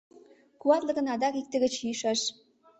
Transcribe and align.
Куатле 0.61 0.91
гын, 0.97 1.07
адак 1.13 1.35
икте 1.41 1.55
гыч 1.63 1.73
йӱшаш. 1.85 2.21